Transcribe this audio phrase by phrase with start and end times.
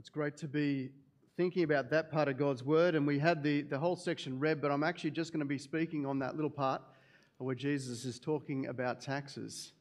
[0.00, 0.88] It's great to be
[1.36, 4.62] thinking about that part of God's Word, and we had the, the whole section read,
[4.62, 6.80] but I'm actually just going to be speaking on that little part
[7.36, 9.72] where Jesus is talking about taxes.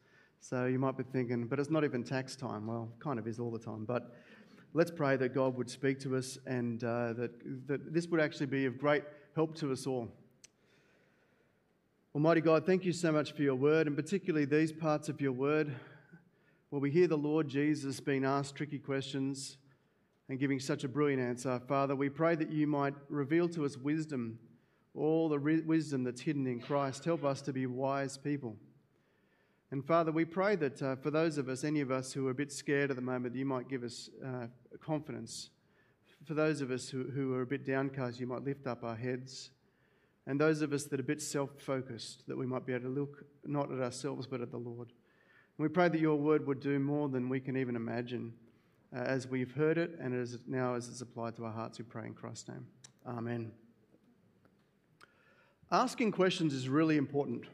[0.42, 2.68] So you might be thinking, but it's not even tax time.
[2.68, 3.86] Well, kind of is all the time.
[3.86, 4.14] But
[4.74, 8.48] let's pray that God would speak to us and uh, that, that this would actually
[8.48, 9.04] be of great
[9.38, 10.10] help to us all.
[12.14, 15.32] Almighty God, thank you so much for your word, and particularly these parts of your
[15.32, 15.74] word
[16.72, 19.56] where we hear the Lord Jesus being asked tricky questions
[20.30, 21.60] and giving such a brilliant answer.
[21.68, 24.38] Father, we pray that you might reveal to us wisdom,
[24.96, 27.04] all the re- wisdom that's hidden in Christ.
[27.04, 28.56] Help us to be wise people.
[29.72, 32.32] And Father, we pray that uh, for those of us, any of us who are
[32.32, 34.48] a bit scared at the moment, you might give us uh,
[34.80, 35.50] confidence.
[36.26, 38.96] For those of us who, who are a bit downcast, you might lift up our
[38.96, 39.52] heads.
[40.28, 42.84] And those of us that are a bit self focused, that we might be able
[42.84, 44.90] to look not at ourselves but at the Lord.
[44.90, 48.34] And we pray that your word would do more than we can even imagine
[48.96, 51.78] uh, as we've heard it and as now as it's applied to our hearts.
[51.78, 52.66] We pray in Christ's name.
[53.08, 53.52] Amen.
[55.72, 57.46] Asking questions is really important.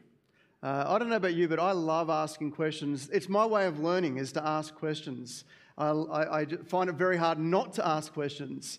[0.62, 3.10] Uh, I don't know about you, but I love asking questions.
[3.12, 5.44] It's my way of learning is to ask questions.
[5.76, 8.78] I, I, I find it very hard not to ask questions.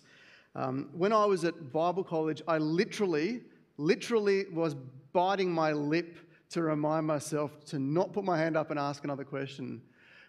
[0.54, 3.42] Um, when I was at Bible college, I literally
[3.76, 4.74] literally was
[5.12, 6.18] biting my lip
[6.50, 9.80] to remind myself to not put my hand up and ask another question.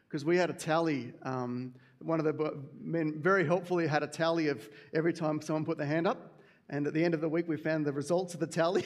[0.07, 1.13] Because we had a tally.
[1.23, 5.77] Um, one of the men very helpfully had a tally of every time someone put
[5.77, 6.39] their hand up.
[6.71, 8.85] And at the end of the week, we found the results of the tally.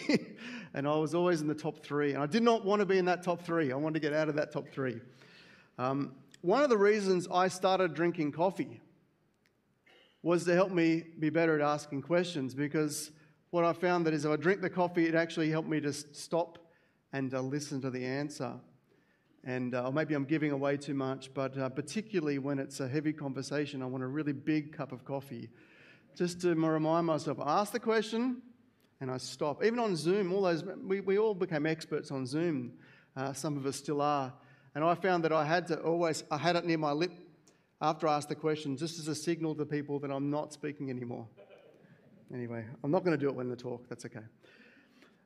[0.74, 2.14] and I was always in the top three.
[2.14, 3.72] And I did not want to be in that top three.
[3.72, 5.02] I wanted to get out of that top three.
[5.78, 8.82] Um, one of the reasons I started drinking coffee
[10.22, 13.12] was to help me be better at asking questions because
[13.50, 15.92] what I found that is if I drink the coffee, it actually helped me to
[15.92, 16.58] stop
[17.12, 18.54] and uh, listen to the answer.
[19.46, 23.12] And uh, maybe I'm giving away too much, but uh, particularly when it's a heavy
[23.12, 25.50] conversation, I want a really big cup of coffee.
[26.16, 28.42] Just to remind myself, I ask the question
[29.02, 29.64] and I stop.
[29.64, 32.74] Even on Zoom, all those, we, we all became experts on Zoom.
[33.18, 34.32] Uh, some of us still are.
[34.76, 37.12] And I found that I had to always, I had it near my lip
[37.82, 40.90] after I asked the question, just as a signal to people that I'm not speaking
[40.90, 41.28] anymore.
[42.34, 44.22] Anyway, I'm not going to do it when the talk, that's okay.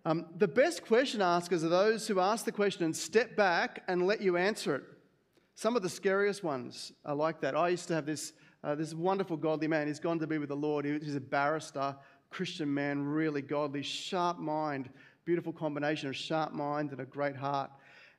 [0.07, 4.07] Um, the best question askers are those who ask the question and step back and
[4.07, 4.83] let you answer it.
[5.53, 7.57] Some of the scariest ones are like that.
[7.57, 8.31] I used to have this,
[8.63, 9.85] uh, this wonderful godly man.
[9.85, 10.85] He's gone to be with the Lord.
[10.85, 11.93] He's a barrister,
[12.29, 14.89] Christian man, really godly, sharp mind,
[15.25, 17.69] beautiful combination of sharp mind and a great heart.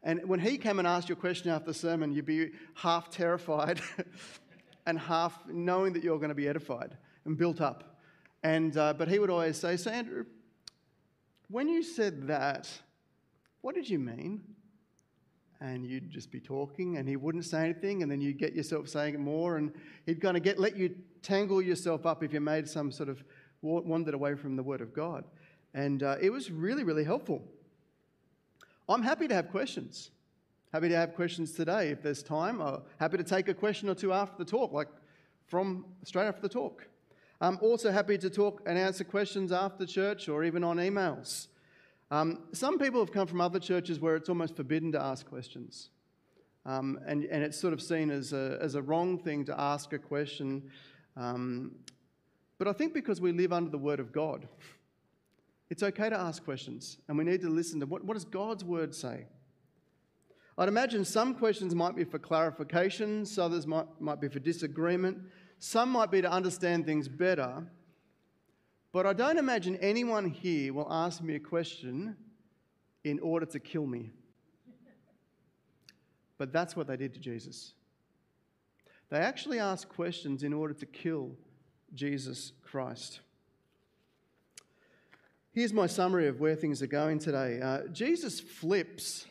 [0.03, 3.09] And when he came and asked you a question after the sermon, you'd be half
[3.09, 3.81] terrified
[4.87, 7.99] and half knowing that you're going to be edified and built up.
[8.43, 10.27] And, uh, but he would always say, So, Andrew,
[11.49, 12.69] when you said that,
[13.61, 14.43] what did you mean?
[15.61, 18.89] And you'd just be talking, and he wouldn't say anything, and then you'd get yourself
[18.89, 19.73] saying it more, and
[20.07, 23.25] he'd kind of get let you tangle yourself up if you made some sort of
[23.63, 25.25] wandered away from the Word of God.
[25.75, 27.43] And uh, it was really, really helpful.
[28.89, 30.11] I'm happy to have questions.
[30.73, 32.63] Happy to have questions today if there's time.
[32.63, 34.89] Or happy to take a question or two after the talk, like
[35.47, 36.87] from straight after the talk.
[37.41, 41.47] I'm also happy to talk and answer questions after church or even on emails.
[42.11, 45.91] Um, some people have come from other churches where it's almost forbidden to ask questions.
[46.67, 49.93] Um, and, and it's sort of seen as a, as a wrong thing to ask
[49.93, 50.71] a question.
[51.17, 51.77] Um,
[52.59, 54.49] but I think because we live under the Word of God,
[55.71, 58.65] it's okay to ask questions and we need to listen to what, what does God's
[58.65, 59.27] Word say?
[60.57, 65.19] I'd imagine some questions might be for clarifications, others might, might be for disagreement,
[65.59, 67.65] some might be to understand things better,
[68.93, 72.17] but I don't imagine anyone here will ask me a question
[73.05, 74.11] in order to kill me.
[76.37, 77.75] But that's what they did to Jesus.
[79.11, 81.33] They actually asked questions in order to kill
[81.95, 83.21] Jesus Christ.
[85.53, 87.61] Here's my summary of where things are going today.
[87.61, 89.27] Uh, Jesus flips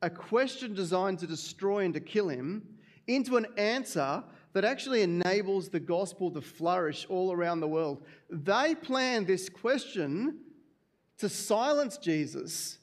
[0.00, 2.66] a question designed to destroy and to kill him
[3.06, 8.02] into an answer that actually enables the gospel to flourish all around the world.
[8.30, 10.38] They planned this question
[11.18, 12.78] to silence Jesus,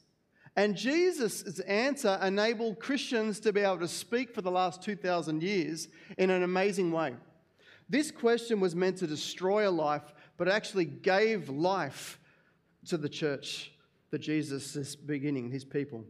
[0.56, 5.88] and Jesus' answer enabled Christians to be able to speak for the last 2,000 years
[6.16, 7.14] in an amazing way.
[7.88, 12.18] This question was meant to destroy a life, but actually gave life
[12.86, 13.72] to the church
[14.10, 16.04] that Jesus is beginning, his people.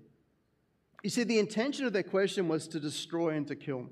[1.03, 3.89] You see, the intention of their question was to destroy and to kill.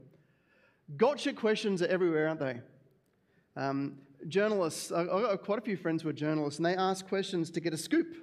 [0.96, 2.60] Gotcha questions are everywhere, aren't they?
[3.56, 3.98] Um,
[4.28, 7.60] journalists, I've got quite a few friends who are journalists, and they ask questions to
[7.60, 8.14] get a scoop,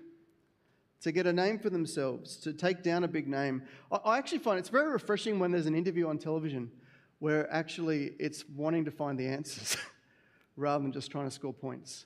[1.01, 3.63] to get a name for themselves, to take down a big name.
[3.91, 6.71] I actually find it's very refreshing when there's an interview on television
[7.19, 9.77] where actually it's wanting to find the answers.
[10.55, 12.05] rather than just trying to score points.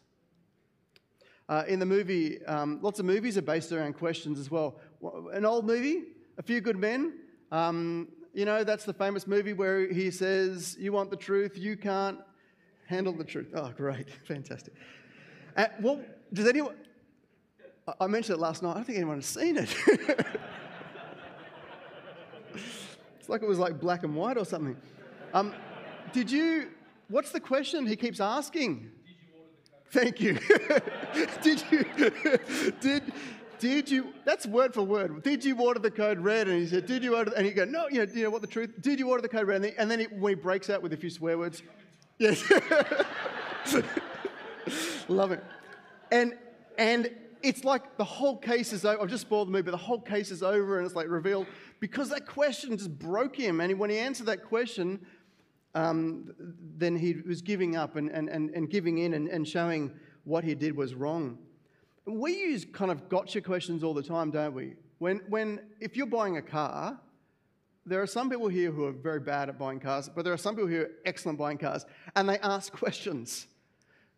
[1.47, 4.79] Uh, in the movie, um, lots of movies are based around questions as well.
[5.31, 6.03] An old movie,
[6.37, 7.19] A Few Good Men.
[7.51, 11.77] Um, you know, that's the famous movie where he says, You want the truth, you
[11.77, 12.19] can't
[12.85, 13.51] handle the truth.
[13.55, 14.73] Oh, great, fantastic.
[15.55, 16.01] Uh, well,
[16.33, 16.75] does anyone.
[18.01, 18.71] I mentioned it last night.
[18.71, 19.75] I don't think anyone has seen it.
[23.19, 24.75] it's like it was like black and white or something.
[25.33, 25.53] Um,
[26.11, 26.71] did you.
[27.07, 28.89] What's the question he keeps asking?
[29.91, 30.39] Thank you.
[31.43, 31.85] did you
[32.81, 33.13] did
[33.59, 35.23] did you that's word for word.
[35.23, 36.47] Did you order the code red?
[36.47, 38.41] And he said, Did you order and he go, No, you know, you know what
[38.41, 38.73] the truth?
[38.81, 39.63] Did you order the code red?
[39.63, 41.63] And, and then he, when he breaks out with a few swear words.
[42.17, 42.43] Yes.
[45.07, 45.43] Love it.
[46.11, 46.37] And
[46.77, 47.09] and
[47.41, 49.01] it's like the whole case is over.
[49.01, 51.47] I've just spoiled the movie, but the whole case is over and it's like revealed
[51.79, 53.61] because that question just broke him.
[53.61, 55.05] And when he answered that question,
[55.75, 56.33] um,
[56.77, 59.91] then he was giving up and, and, and, and giving in and, and showing
[60.23, 61.37] what he did was wrong.
[62.05, 64.75] We use kind of gotcha questions all the time, don't we?
[64.99, 66.99] When, when, if you're buying a car,
[67.85, 70.37] there are some people here who are very bad at buying cars, but there are
[70.37, 71.85] some people who are excellent buying cars,
[72.15, 73.47] and they ask questions.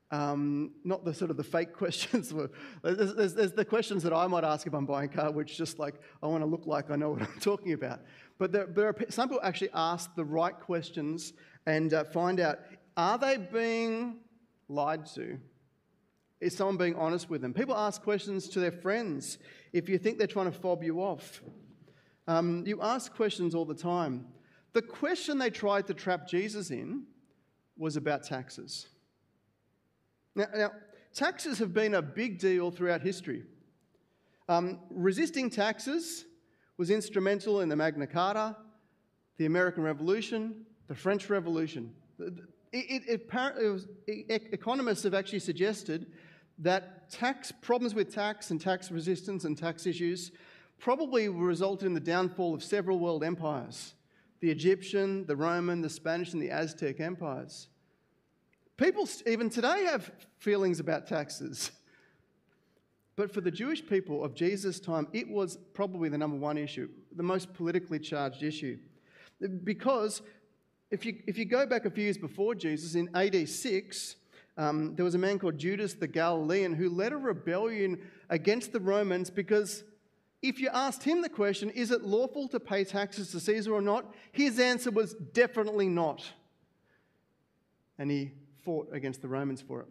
[0.10, 2.34] Um, not the sort of the fake questions.
[2.82, 5.58] there's, there's, there's, the questions that I might ask if I'm buying a car, which
[5.58, 8.00] just like I want to look like I know what I'm talking about.
[8.38, 11.34] But there, there are, some people actually ask the right questions
[11.66, 12.60] and uh, find out
[12.96, 14.20] are they being
[14.70, 15.38] lied to?
[16.40, 17.54] Is someone being honest with them?
[17.54, 19.40] People ask questions to their friends
[19.74, 21.42] if you think they're trying to fob you off.
[22.28, 24.28] Um, you ask questions all the time.
[24.74, 27.04] The question they tried to trap Jesus in
[27.78, 28.88] was about taxes.
[30.36, 30.72] Now, now
[31.14, 33.44] taxes have been a big deal throughout history.
[34.50, 36.26] Um, resisting taxes
[36.78, 38.56] was instrumental in the Magna Carta,
[39.38, 41.94] the American Revolution, the French Revolution.
[42.20, 43.28] It, it,
[44.08, 46.08] it, economists have actually suggested
[46.60, 50.32] that tax problems with tax and tax resistance and tax issues
[50.80, 53.94] probably resulted in the downfall of several world empires
[54.40, 57.70] the Egyptian, the Roman, the Spanish, and the Aztec empires.
[58.78, 61.72] People even today have feelings about taxes.
[63.16, 66.88] But for the Jewish people of Jesus' time, it was probably the number one issue,
[67.16, 68.78] the most politically charged issue.
[69.64, 70.22] Because
[70.92, 74.16] if you, if you go back a few years before Jesus, in AD 6,
[74.58, 78.00] um, there was a man called Judas the Galilean who led a rebellion
[78.30, 79.84] against the Romans because
[80.42, 83.82] if you asked him the question, is it lawful to pay taxes to Caesar or
[83.82, 84.14] not?
[84.32, 86.24] His answer was definitely not.
[87.98, 88.32] And he
[88.64, 89.88] fought against the Romans for it.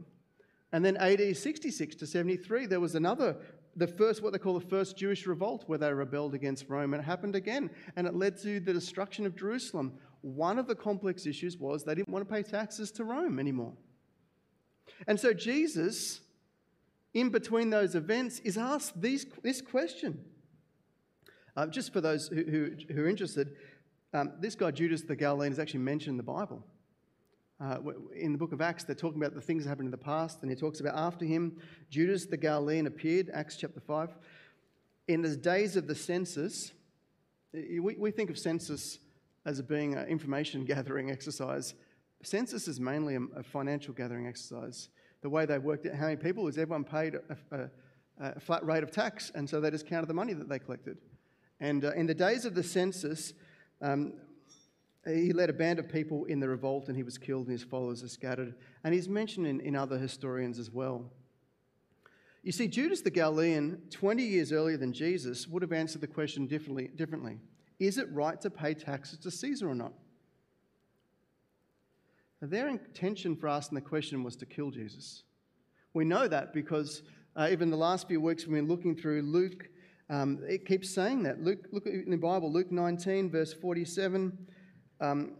[0.73, 3.37] And then AD 66 to 73, there was another,
[3.75, 6.93] the first, what they call the first Jewish revolt, where they rebelled against Rome.
[6.95, 9.95] And it happened again, and it led to the destruction of Jerusalem.
[10.23, 13.73] One of the complex issues was they didn't want to pay taxes to Rome anymore.
[15.07, 16.21] And so Jesus,
[17.15, 20.25] in between those events, is asked these, this question.
[21.57, 23.57] Uh, just for those who, who, who are interested,
[24.13, 26.65] um, this guy, Judas the Galilean, is actually mentioned in the Bible.
[27.59, 27.79] Uh,
[28.15, 30.43] in the book of Acts, they're talking about the things that happened in the past,
[30.43, 31.57] and he talks about after him,
[31.89, 34.15] Judas the Galilean appeared, Acts chapter 5.
[35.09, 36.73] In the days of the census,
[37.55, 38.99] we, we think of census
[39.47, 41.75] as being an information gathering exercise.
[42.23, 44.89] Census is mainly a, financial gathering exercise.
[45.23, 47.71] The way they worked out how many people was everyone paid a, a,
[48.21, 50.99] a, flat rate of tax, and so they just counted the money that they collected.
[51.61, 53.33] And uh, in the days of the census,
[53.81, 54.15] um,
[55.07, 57.63] he led a band of people in the revolt and he was killed and his
[57.63, 58.55] followers are scattered.
[58.83, 61.05] And he's mentioned in, in other historians as well.
[62.43, 66.47] You see, Judas the Galilean, 20 years earlier than Jesus, would have answered the question
[66.47, 66.89] differently.
[66.89, 67.39] differently.
[67.79, 69.93] Is it right to pay taxes to Caesar or not?
[72.51, 75.25] Their intention for asking the question was to kill Jesus.
[75.95, 77.03] We know that because
[77.35, 79.69] uh, even the last few weeks we've been looking through Luke,
[80.09, 81.43] um, it keeps saying that.
[81.43, 84.37] Luke, look in the Bible, Luke 19, verse 47.
[85.01, 85.33] Um,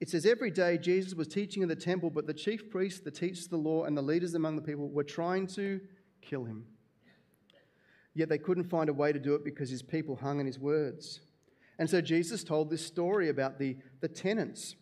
[0.00, 3.10] it says, Every day Jesus was teaching in the temple, but the chief priests, the
[3.10, 5.80] teachers of the law, and the leaders among the people were trying to
[6.20, 6.66] kill him.
[8.14, 10.58] Yet they couldn't find a way to do it because his people hung on his
[10.58, 11.20] words.
[11.78, 14.76] And so Jesus told this story about the, the tenants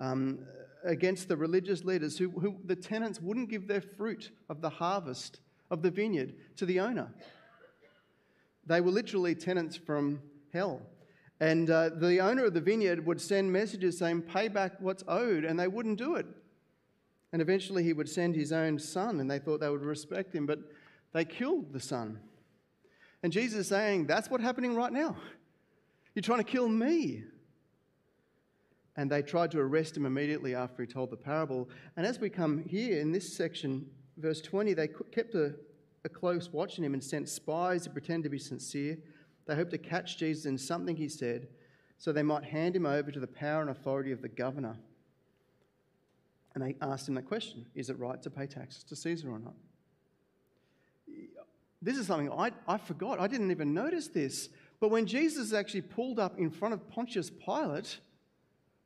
[0.00, 0.40] um,
[0.84, 5.40] against the religious leaders who, who the tenants wouldn't give their fruit of the harvest
[5.70, 7.12] of the vineyard to the owner.
[8.66, 10.20] They were literally tenants from
[10.52, 10.82] hell.
[11.40, 15.44] And uh, the owner of the vineyard would send messages saying, Pay back what's owed,
[15.44, 16.26] and they wouldn't do it.
[17.32, 20.46] And eventually he would send his own son, and they thought they would respect him,
[20.46, 20.60] but
[21.12, 22.20] they killed the son.
[23.22, 25.16] And Jesus is saying, That's what's happening right now.
[26.14, 27.24] You're trying to kill me.
[28.96, 31.68] And they tried to arrest him immediately after he told the parable.
[31.96, 33.86] And as we come here in this section,
[34.16, 35.54] verse 20, they kept a,
[36.04, 38.96] a close watch on him and sent spies to pretend to be sincere.
[39.46, 41.48] They hoped to catch Jesus in something he said
[41.98, 44.76] so they might hand him over to the power and authority of the governor.
[46.54, 49.38] And they asked him that question Is it right to pay taxes to Caesar or
[49.38, 49.54] not?
[51.82, 53.20] This is something I, I forgot.
[53.20, 54.48] I didn't even notice this.
[54.80, 58.00] But when Jesus actually pulled up in front of Pontius Pilate,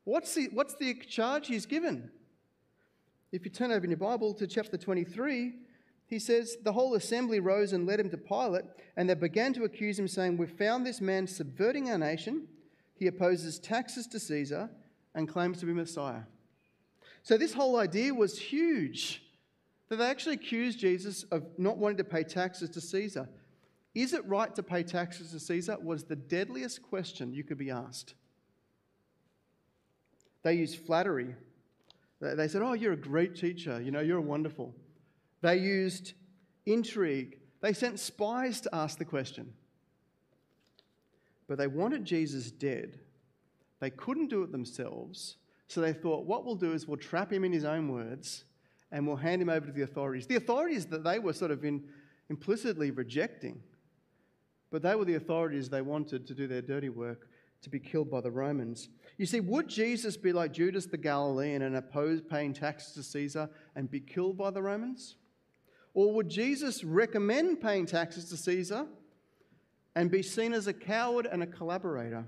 [0.03, 2.11] what's the, what's the charge he's given?
[3.31, 5.53] If you turn over in your Bible to chapter 23,
[6.05, 8.65] he says, The whole assembly rose and led him to Pilate,
[8.97, 12.47] and they began to accuse him, saying, We've found this man subverting our nation.
[12.95, 14.69] He opposes taxes to Caesar
[15.15, 16.23] and claims to be Messiah.
[17.23, 19.23] So, this whole idea was huge
[19.87, 23.29] that they actually accused Jesus of not wanting to pay taxes to Caesar.
[23.93, 25.77] Is it right to pay taxes to Caesar?
[25.81, 28.15] was the deadliest question you could be asked.
[30.43, 31.35] They used flattery.
[32.19, 33.81] They said, Oh, you're a great teacher.
[33.81, 34.73] You know, you're wonderful.
[35.41, 36.13] They used
[36.65, 37.37] intrigue.
[37.61, 39.53] They sent spies to ask the question.
[41.47, 42.99] But they wanted Jesus dead.
[43.79, 45.37] They couldn't do it themselves.
[45.67, 48.43] So they thought, what we'll do is we'll trap him in his own words
[48.91, 50.27] and we'll hand him over to the authorities.
[50.27, 51.83] The authorities that they were sort of in,
[52.29, 53.61] implicitly rejecting.
[54.69, 57.27] But they were the authorities they wanted to do their dirty work,
[57.61, 58.89] to be killed by the Romans.
[59.21, 63.51] You see, would Jesus be like Judas the Galilean and oppose paying taxes to Caesar
[63.75, 65.17] and be killed by the Romans?
[65.93, 68.87] Or would Jesus recommend paying taxes to Caesar
[69.95, 72.25] and be seen as a coward and a collaborator,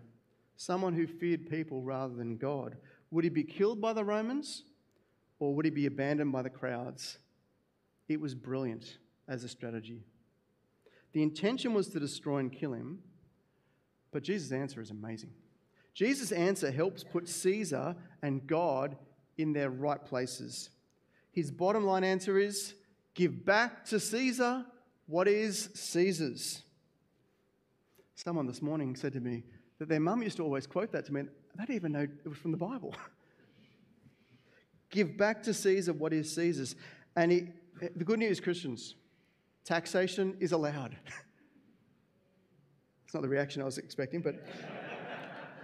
[0.55, 2.77] someone who feared people rather than God?
[3.09, 4.61] Would he be killed by the Romans
[5.39, 7.17] or would he be abandoned by the crowds?
[8.07, 10.03] It was brilliant as a strategy.
[11.13, 12.99] The intention was to destroy and kill him,
[14.11, 15.31] but Jesus' answer is amazing.
[15.93, 18.97] Jesus' answer helps put Caesar and God
[19.37, 20.69] in their right places.
[21.31, 22.73] His bottom line answer is
[23.13, 24.65] give back to Caesar
[25.07, 26.63] what is Caesar's.
[28.15, 29.43] Someone this morning said to me
[29.79, 31.23] that their mum used to always quote that to me,
[31.55, 32.95] they didn't even know it was from the Bible.
[34.89, 36.75] give back to Caesar what is Caesar's.
[37.15, 37.47] And he,
[37.95, 38.95] the good news, Christians,
[39.65, 40.97] Taxation is allowed.
[43.05, 44.35] it's not the reaction I was expecting, but.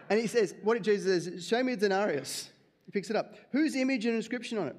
[0.10, 1.48] And he says, What did Jesus says?
[1.48, 2.50] Show me a denarius.
[2.86, 3.36] He picks it up.
[3.52, 4.76] Whose image and inscription on it?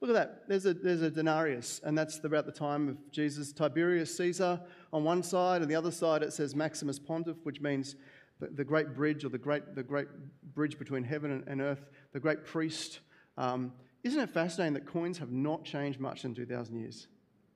[0.00, 0.48] Look at that.
[0.48, 3.52] There's a, there's a denarius, and that's about the time of Jesus.
[3.52, 4.60] Tiberius Caesar
[4.92, 7.96] on one side, and the other side it says Maximus Pontiff, which means
[8.40, 10.08] the, the great bridge or the great, the great
[10.54, 13.00] bridge between heaven and, and earth, the great priest.
[13.38, 17.06] Um, isn't it fascinating that coins have not changed much in 2,000 years?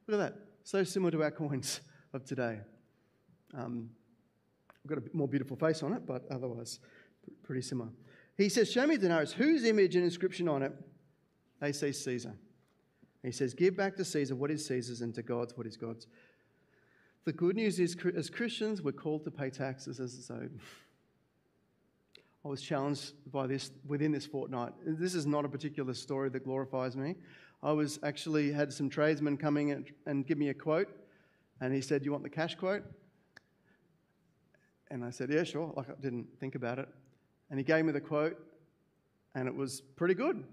[0.07, 0.41] Look at that.
[0.65, 1.81] So similar to our coins
[2.15, 2.61] of today.
[3.55, 3.91] Um,
[4.71, 6.81] I've got a more beautiful face on it, but otherwise
[7.43, 7.91] pretty similar.
[8.37, 9.33] He says, Show me the denarius.
[9.33, 10.73] Whose image and inscription on it?
[11.61, 12.35] They say Caesar.
[13.23, 16.07] He says, Give back to Caesar what is Caesar's and to God's what is God's.
[17.25, 20.59] The good news is, as Christians, we're called to pay taxes as it's owed.
[22.45, 24.73] I was challenged by this within this fortnight.
[24.87, 27.17] This is not a particular story that glorifies me.
[27.63, 30.89] I was actually had some tradesmen coming and, and give me a quote,
[31.61, 32.85] and he said, "You want the cash quote?"
[34.91, 36.89] And I said, "Yeah, sure." Like I didn't think about it,
[37.51, 38.39] and he gave me the quote,
[39.35, 40.45] and it was pretty good.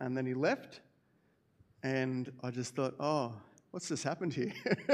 [0.00, 0.80] And then he left,
[1.82, 3.34] and I just thought, "Oh,
[3.70, 4.52] what's this happened here?"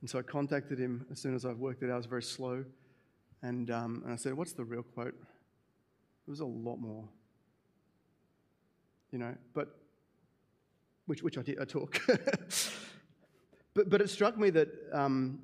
[0.00, 1.94] and so I contacted him as soon as I worked it out.
[1.94, 2.64] I was very slow,
[3.42, 5.14] and um, and I said, "What's the real quote?"
[6.26, 7.08] It was a lot more
[9.10, 9.74] you know, but
[11.06, 12.00] which, which I did, I took.
[13.74, 15.40] but, but it struck me that um,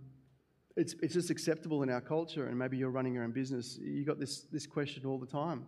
[0.77, 3.79] it's, it's just acceptable in our culture, and maybe you're running your own business.
[3.81, 5.67] You got this, this question all the time.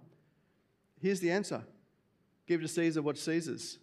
[1.01, 1.63] Here's the answer
[2.47, 3.79] give to Caesar what's Caesar's,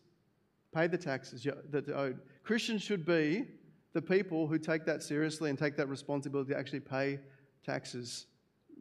[0.73, 2.19] pay the taxes that are owed.
[2.19, 3.45] Oh, Christians should be
[3.93, 7.19] the people who take that seriously and take that responsibility to actually pay
[7.65, 8.25] taxes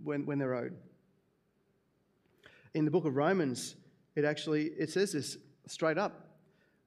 [0.03, 0.77] when, when they're owed.
[2.75, 3.77] In the book of Romans,
[4.17, 6.29] it actually it says this straight up.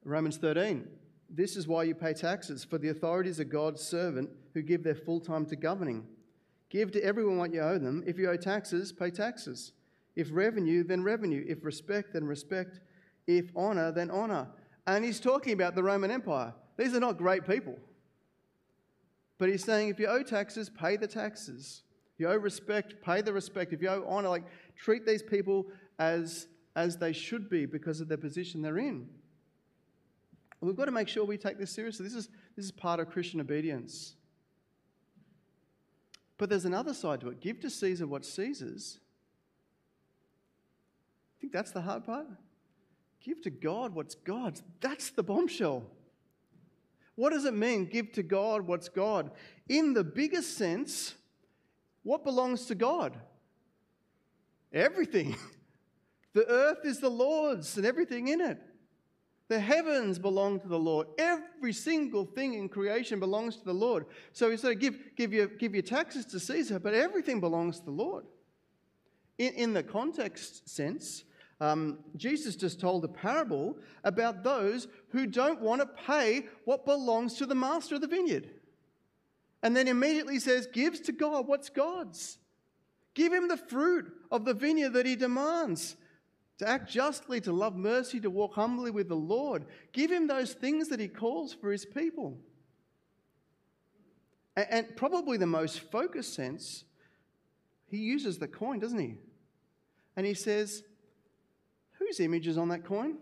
[0.04, 0.86] Romans 13.
[1.28, 4.94] This is why you pay taxes, for the authorities are God's servant who give their
[4.94, 6.02] full time to governing.
[6.70, 8.02] Give to everyone what you owe them.
[8.06, 9.72] If you owe taxes, pay taxes.
[10.16, 11.44] If revenue, then revenue.
[11.46, 12.80] If respect, then respect.
[13.26, 14.48] If honor, then honor.
[14.86, 16.54] And he's talking about the Roman Empire.
[16.78, 17.76] These are not great people.
[19.36, 21.82] But he's saying if you owe taxes, pay the taxes.
[22.14, 23.74] If you owe respect, pay the respect.
[23.74, 24.44] If you owe honor, like
[24.74, 25.66] treat these people
[25.98, 29.06] as as they should be because of the position they're in.
[30.60, 32.04] And we've got to make sure we take this seriously.
[32.04, 34.14] This is, this is part of Christian obedience.
[36.38, 37.40] But there's another side to it.
[37.40, 38.98] Give to Caesar what Caesar's,
[41.36, 42.26] I think that's the hard part?
[43.20, 44.62] Give to God what's God's.
[44.80, 45.84] That's the bombshell.
[47.14, 49.30] What does it mean, give to God what's God?
[49.68, 51.14] In the biggest sense,
[52.02, 53.18] what belongs to God?
[54.72, 55.36] Everything.
[56.32, 58.60] The earth is the Lord's and everything in it.
[59.48, 61.06] The heavens belong to the Lord.
[61.66, 64.06] Every single thing in creation belongs to the Lord.
[64.32, 67.86] So he said, give, give, your, give your taxes to Caesar, but everything belongs to
[67.86, 68.24] the Lord.
[69.38, 71.24] In, in the context sense,
[71.60, 77.34] um, Jesus just told a parable about those who don't want to pay what belongs
[77.38, 78.48] to the master of the vineyard.
[79.64, 82.38] And then immediately says, gives to God what's God's.
[83.14, 85.96] Give him the fruit of the vineyard that he demands
[86.58, 89.66] to act justly, to love mercy, to walk humbly with the Lord.
[89.92, 92.38] Give him those things that he calls for his people.
[94.56, 96.84] And, and probably the most focused sense,
[97.88, 99.16] he uses the coin, doesn't he?
[100.16, 100.82] And he says,
[101.98, 103.16] Whose image is on that coin?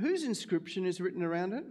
[0.00, 1.64] Whose inscription is written around it?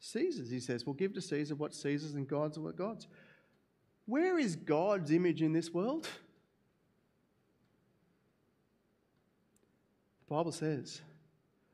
[0.00, 0.84] Caesar's, he says.
[0.84, 3.06] Well, give to Caesar what Caesar's and God's what God's.
[4.06, 6.06] Where is God's image in this world?
[10.28, 11.02] The Bible says,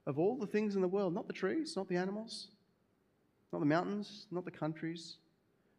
[0.07, 2.49] of all the things in the world, not the trees, not the animals,
[3.53, 5.19] not the mountains, not the countries,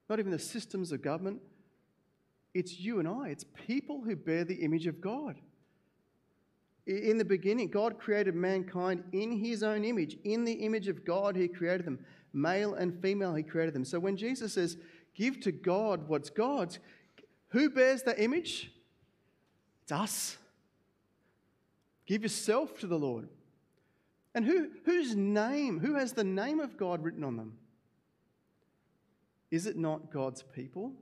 [0.09, 1.41] not even the systems of government,
[2.53, 5.37] it's you and I, it's people who bear the image of God.
[6.85, 10.17] In the beginning, God created mankind in his own image.
[10.23, 11.99] In the image of God, he created them.
[12.33, 13.85] Male and female, he created them.
[13.85, 14.77] So when Jesus says,
[15.13, 16.79] Give to God what's God's,
[17.49, 18.71] who bears that image?
[19.83, 20.37] It's us.
[22.05, 23.27] Give yourself to the Lord.
[24.33, 27.53] And who, whose name, who has the name of God written on them?
[29.49, 30.93] Is it not God's people?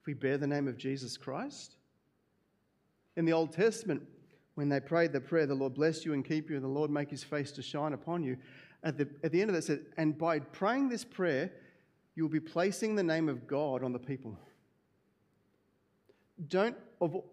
[0.00, 1.76] If we bear the name of Jesus Christ?
[3.16, 4.02] In the Old Testament,
[4.56, 6.90] when they prayed the prayer, the Lord bless you and keep you, and the Lord
[6.90, 8.36] make his face to shine upon you,
[8.82, 11.50] at the, at the end of that said, and by praying this prayer,
[12.16, 14.36] you will be placing the name of God on the people.
[16.48, 16.76] Don't,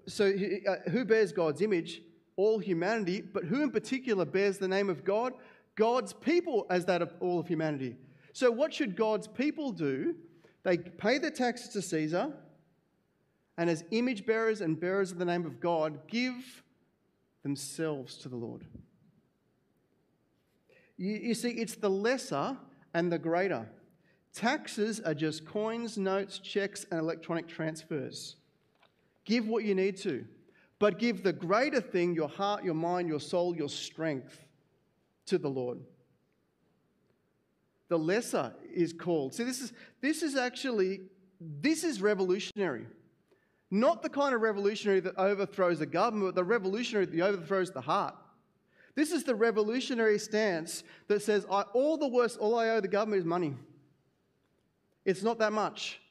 [0.08, 2.02] so uh, who bears God's image?
[2.36, 5.34] All humanity, but who in particular bears the name of God?
[5.76, 7.96] God's people as that of all of humanity.
[8.34, 10.15] So, what should God's people do?
[10.63, 12.32] They pay their taxes to Caesar,
[13.58, 16.63] and as image bearers and bearers of the name of God, give
[17.44, 18.65] themselves to the Lord.
[20.98, 22.58] You, you see, it's the lesser
[22.94, 23.67] and the greater.
[24.34, 28.36] Taxes are just coins, notes, checks, and electronic transfers.
[29.26, 30.26] Give what you need to
[30.82, 34.44] but give the greater thing, your heart, your mind, your soul, your strength,
[35.28, 35.78] to the Lord.
[37.88, 39.36] The lesser is called.
[39.36, 41.02] See, this is, this is actually,
[41.39, 42.88] this is revolutionary.
[43.70, 47.82] Not the kind of revolutionary that overthrows the government, but the revolutionary that overthrows the
[47.82, 48.15] heart.
[48.96, 53.20] This is the revolutionary stance that says, all the worst, all I owe the government
[53.20, 53.54] is money.
[55.06, 56.02] It's not that much,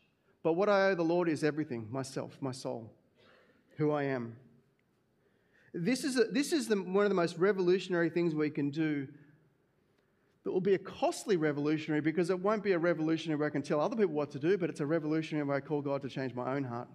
[0.44, 2.88] but what I owe the Lord is everything myself, my soul,
[3.76, 4.36] who I am.
[5.72, 9.06] This is, a, this is the, one of the most revolutionary things we can do
[10.42, 13.62] that will be a costly revolutionary because it won't be a revolutionary where I can
[13.62, 16.08] tell other people what to do, but it's a revolutionary where I call God to
[16.08, 16.88] change my own heart.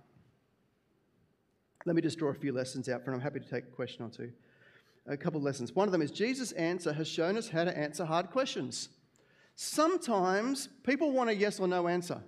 [1.86, 4.04] Let me just draw a few lessons out from I'm happy to take a question
[4.04, 4.32] or two.
[5.08, 5.74] A couple of lessons.
[5.74, 8.90] One of them is Jesus' answer has shown us how to answer hard questions.
[9.56, 12.22] Sometimes people want a yes or no answer.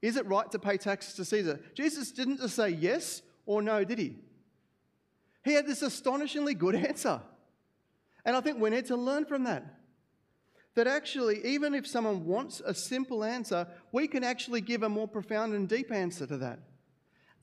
[0.00, 1.60] Is it right to pay taxes to Caesar?
[1.74, 4.16] Jesus didn't just say yes or no, did he?
[5.44, 7.20] He had this astonishingly good answer.
[8.24, 9.64] And I think we need to learn from that.
[10.74, 15.06] That actually, even if someone wants a simple answer, we can actually give a more
[15.06, 16.60] profound and deep answer to that.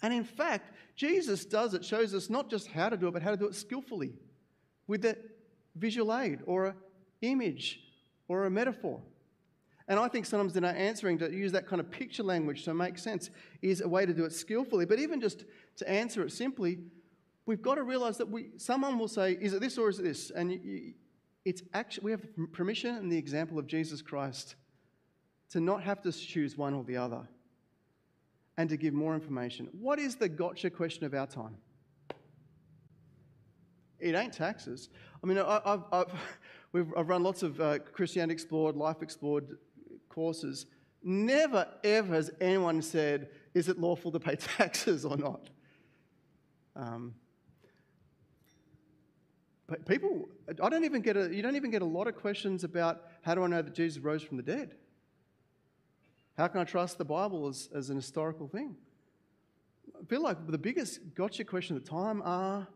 [0.02, 3.22] And in fact, Jesus does it, shows us not just how to do it, but
[3.22, 4.14] how to do it skillfully
[4.88, 5.18] with a
[5.76, 6.76] visual aid or an
[7.22, 7.82] image
[8.28, 9.02] or a metaphor.
[9.88, 12.74] And I think sometimes in our answering, to use that kind of picture language to
[12.74, 13.30] make sense
[13.62, 14.86] is a way to do it skillfully.
[14.86, 15.46] But even just
[15.78, 16.80] to answer it simply,
[17.50, 20.04] we've got to realize that we, someone will say, Is it this or is it
[20.04, 20.30] this?
[20.30, 20.94] And you, you,
[21.46, 24.54] it's actually, we have the permission and the example of Jesus Christ
[25.50, 27.28] to not have to choose one or the other
[28.56, 29.68] and to give more information.
[29.72, 31.58] What is the gotcha question of our time?
[34.00, 34.90] It ain't taxes.
[35.24, 36.14] I mean, I, have I've,
[36.98, 39.58] I've run lots of uh, Christianity Explored, Life Explored
[40.08, 40.68] courses.
[41.02, 45.50] Never, ever has anyone said, Is it lawful to pay taxes or not?
[46.76, 47.16] Um,
[49.88, 50.30] people,
[50.62, 53.36] I don't even get a, you don't even get a lot of questions about how
[53.36, 54.76] do I know that Jesus rose from the dead?
[56.38, 58.76] How can I trust the Bible as, as an historical thing?
[60.00, 62.68] I feel like the biggest gotcha question at the time are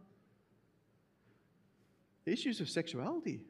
[2.26, 3.42] issues of sexuality.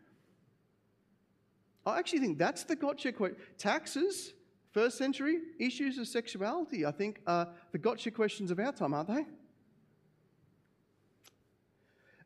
[1.86, 3.38] I actually think that's the gotcha question.
[3.58, 4.34] Taxes,
[4.72, 9.10] first century, issues of sexuality, I think, are the gotcha questions of our time, aren't
[9.10, 9.26] they?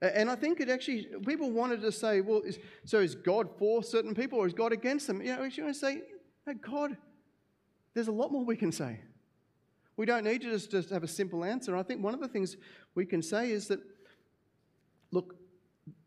[0.01, 3.81] And I think it actually, people wanted to say, well, is, so is God for
[3.81, 5.21] certain people or is God against them?
[5.21, 6.01] You know, actually, want to say,
[6.45, 6.97] no, God,
[7.93, 8.99] there's a lot more we can say.
[9.95, 11.75] We don't need to just, just have a simple answer.
[11.75, 12.57] I think one of the things
[12.93, 13.79] we can say is that,
[15.11, 15.35] look,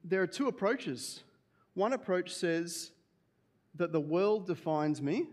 [0.05, 1.25] there are two approaches.
[1.75, 2.93] One approach says
[3.75, 5.27] that the world defines me,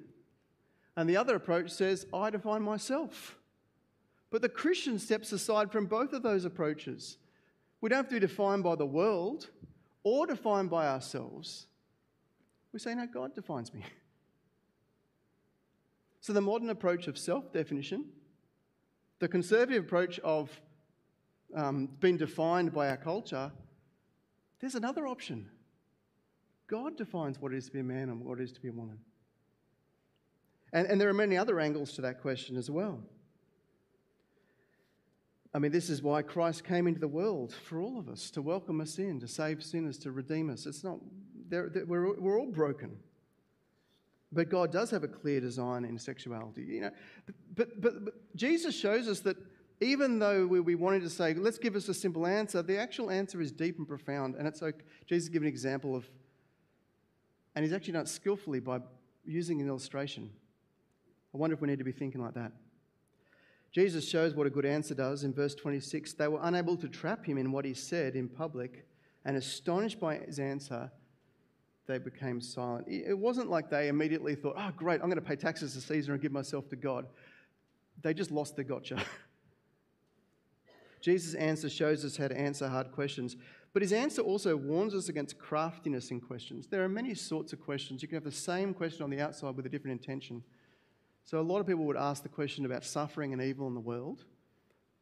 [0.95, 3.37] and the other approach says I define myself.
[4.31, 7.17] But the Christian steps aside from both of those approaches.
[7.81, 9.49] We don't have to be defined by the world
[10.03, 11.67] or defined by ourselves.
[12.73, 13.83] We say, no, God defines me.
[16.19, 18.03] So the modern approach of self definition,
[19.19, 20.49] the conservative approach of
[21.55, 23.49] um, being defined by our culture,
[24.59, 25.49] there's another option.
[26.67, 28.67] God defines what it is to be a man and what it is to be
[28.67, 28.99] a woman.
[30.73, 33.01] And, and there are many other angles to that question as well.
[35.53, 38.41] I mean, this is why Christ came into the world for all of us to
[38.41, 40.65] welcome us in, to save sinners, to redeem us.
[40.65, 40.99] It's not,
[41.49, 42.97] they're, they're, we're, we're all broken.
[44.31, 46.63] But God does have a clear design in sexuality.
[46.63, 46.91] You know,
[47.55, 49.37] but, but, but Jesus shows us that
[49.79, 53.09] even though we, we wanted to say, let's give us a simple answer, the actual
[53.09, 54.35] answer is deep and profound.
[54.35, 54.83] And it's okay.
[55.05, 56.09] Jesus gives an example of,
[57.55, 58.79] and he's actually done it skillfully by
[59.25, 60.29] using an illustration.
[61.33, 62.51] I wonder if we need to be thinking like that.
[63.71, 66.13] Jesus shows what a good answer does in verse 26.
[66.13, 68.87] They were unable to trap him in what he said in public,
[69.25, 70.89] and astonished by his answer,
[71.87, 72.87] they became silent.
[72.87, 76.13] It wasn't like they immediately thought, oh, great, I'm going to pay taxes to Caesar
[76.13, 77.07] and give myself to God.
[78.01, 78.97] They just lost their gotcha.
[81.01, 83.37] Jesus' answer shows us how to answer hard questions,
[83.73, 86.67] but his answer also warns us against craftiness in questions.
[86.67, 88.01] There are many sorts of questions.
[88.01, 90.43] You can have the same question on the outside with a different intention.
[91.27, 93.81] So, a lot of people would ask the question about suffering and evil in the
[93.81, 94.23] world,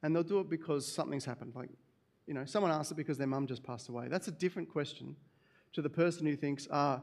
[0.02, 1.54] and they'll do it because something's happened.
[1.54, 1.70] Like,
[2.26, 4.08] you know, someone asks it because their mum just passed away.
[4.08, 5.16] That's a different question
[5.74, 7.00] to the person who thinks, ah,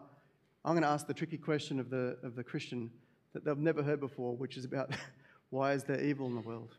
[0.64, 2.90] I'm going to ask the tricky question of the, of the Christian
[3.32, 4.90] that they've never heard before, which is about
[5.50, 6.74] why is there evil in the world?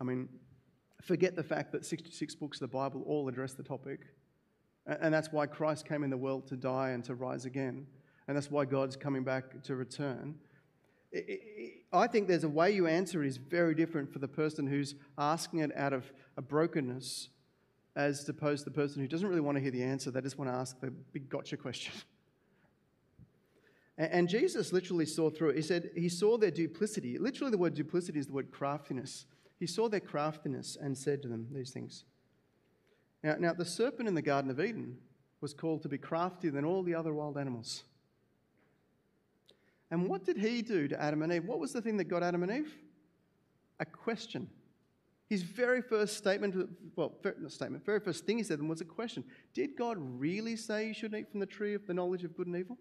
[0.00, 0.30] I mean,
[1.02, 4.00] forget the fact that 66 books of the Bible all address the topic.
[4.86, 7.86] And that's why Christ came in the world to die and to rise again.
[8.26, 10.36] And that's why God's coming back to return.
[11.92, 14.94] I think there's a way you answer it is very different for the person who's
[15.16, 17.28] asking it out of a brokenness
[17.96, 20.38] as opposed to the person who doesn't really want to hear the answer, they just
[20.38, 21.94] want to ask the big gotcha question.
[23.98, 25.56] And Jesus literally saw through it.
[25.56, 27.16] He said he saw their duplicity.
[27.18, 29.24] Literally, the word duplicity is the word craftiness.
[29.58, 32.04] He saw their craftiness and said to them these things.
[33.22, 34.98] Now, now, the serpent in the Garden of Eden
[35.40, 37.84] was called to be craftier than all the other wild animals.
[39.90, 41.44] And what did he do to Adam and Eve?
[41.44, 42.74] What was the thing that got Adam and Eve?
[43.78, 44.48] A question.
[45.28, 48.84] His very first statement, well, not statement, very first thing he said them was a
[48.84, 52.36] question Did God really say you shouldn't eat from the tree of the knowledge of
[52.36, 52.78] good and evil?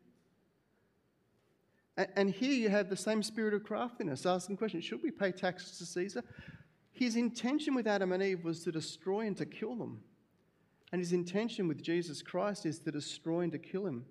[1.98, 5.78] And here you have the same spirit of craftiness, asking questions Should we pay taxes
[5.78, 6.24] to Caesar?
[6.92, 10.02] His intention with Adam and Eve was to destroy and to kill them.
[10.92, 14.06] And his intention with Jesus Christ is to destroy and to kill him.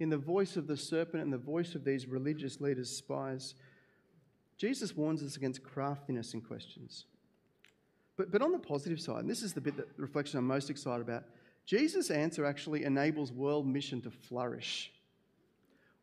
[0.00, 3.54] In the voice of the serpent and the voice of these religious leaders' spies,
[4.56, 7.04] Jesus warns us against craftiness in questions.
[8.16, 10.46] But, but on the positive side, and this is the bit that the reflection I'm
[10.46, 11.24] most excited about,
[11.66, 14.90] Jesus' answer actually enables world mission to flourish.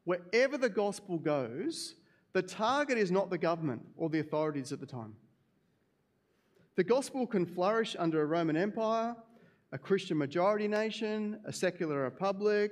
[0.06, 1.96] Wherever the gospel goes,
[2.34, 5.16] the target is not the government or the authorities at the time.
[6.76, 9.16] The gospel can flourish under a Roman Empire,
[9.72, 12.72] a Christian majority nation, a secular republic,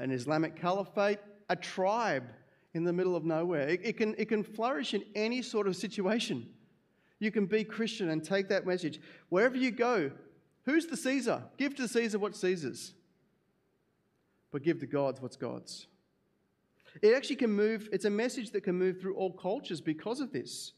[0.00, 2.24] an Islamic caliphate, a tribe
[2.74, 3.68] in the middle of nowhere.
[3.68, 6.48] It, it, can, it can flourish in any sort of situation.
[7.18, 9.00] You can be Christian and take that message.
[9.28, 10.10] Wherever you go,
[10.64, 11.42] who's the Caesar?
[11.58, 12.94] Give to Caesar what's Caesar's,
[14.50, 15.86] but give to God's what's God's.
[17.02, 20.32] It actually can move, it's a message that can move through all cultures because of
[20.32, 20.72] this.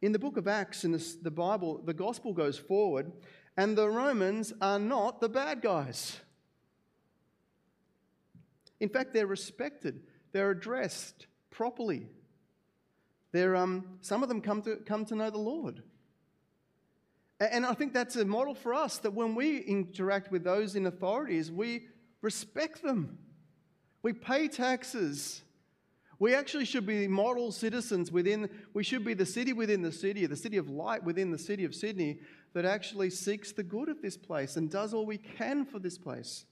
[0.00, 3.10] In the book of Acts, in the, the Bible, the gospel goes forward,
[3.56, 6.20] and the Romans are not the bad guys.
[8.84, 12.06] In fact, they're respected, they're addressed properly.
[13.32, 15.82] They're, um, some of them come to, come to know the Lord.
[17.40, 20.84] And I think that's a model for us that when we interact with those in
[20.84, 21.86] authorities, we
[22.20, 23.16] respect them.
[24.02, 25.40] We pay taxes.
[26.18, 30.26] We actually should be model citizens within, we should be the city within the city,
[30.26, 32.18] the city of light within the city of Sydney
[32.52, 35.96] that actually seeks the good of this place and does all we can for this
[35.96, 36.44] place.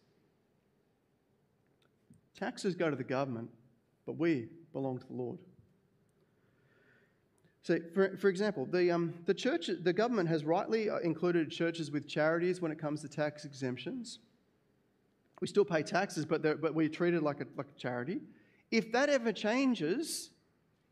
[2.38, 3.51] Taxes go to the government,
[4.07, 5.38] but we belong to the Lord.
[7.62, 11.92] So, for, for example, the, um, the, church, the government has rightly uh, included churches
[11.92, 14.18] with charities when it comes to tax exemptions.
[15.40, 18.21] We still pay taxes, but, but we're treated like a, like a charity.
[18.73, 20.31] If that ever changes,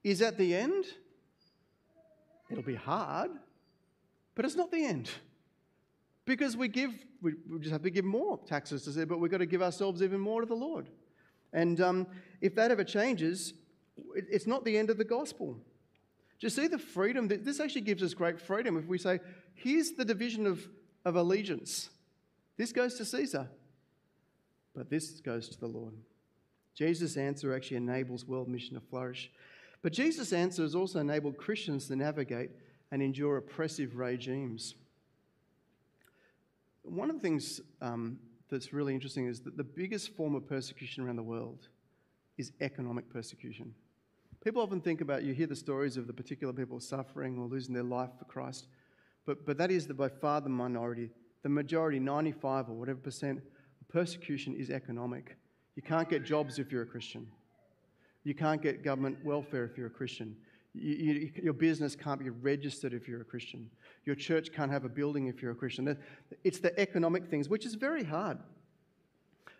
[0.05, 0.85] is at the end?
[2.51, 3.31] It'll be hard,
[4.35, 5.11] but it's not the end.
[6.25, 9.31] Because we give, we, we just have to give more taxes to say, but we've
[9.31, 10.89] got to give ourselves even more to the Lord.
[11.53, 12.07] And um,
[12.41, 13.55] if that ever changes,
[14.15, 15.55] it's not the end of the gospel.
[15.55, 17.29] Do you see the freedom?
[17.29, 19.21] This actually gives us great freedom if we say,
[19.55, 20.67] here's the division of,
[21.05, 21.91] of allegiance.
[22.57, 23.49] This goes to Caesar,
[24.75, 25.95] but this goes to the Lord.
[26.75, 29.31] Jesus' answer actually enables world mission to flourish.
[29.83, 32.51] But Jesus' answer has also enabled Christians to navigate
[32.91, 34.75] and endure oppressive regimes.
[36.83, 38.19] One of the things um,
[38.51, 41.69] that's really interesting is that the biggest form of persecution around the world
[42.39, 43.75] is economic persecution.
[44.43, 47.75] People often think about, you hear the stories of the particular people suffering or losing
[47.75, 48.67] their life for Christ,
[49.27, 51.11] but, but that is the, by far the minority.
[51.43, 53.41] The majority, 95 or whatever percent,
[53.89, 55.37] persecution is economic.
[55.77, 57.27] You can't get jobs if you're a Christian.
[58.25, 60.37] You can't get government welfare if you're a Christian.
[60.75, 63.71] You, you, your business can't be registered if you're a Christian.
[64.05, 65.97] Your church can't have a building if you're a Christian.
[66.45, 68.39] It's the economic things, which is very hard.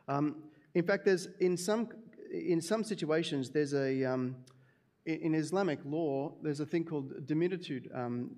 [0.09, 0.37] Um,
[0.75, 1.89] in fact, there's in some
[2.33, 4.37] in some situations there's a um,
[5.05, 8.37] in Islamic law there's a thing called dhimmitude, um,